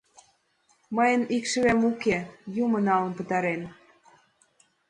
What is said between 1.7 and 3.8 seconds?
уке, юмо налын пытарен.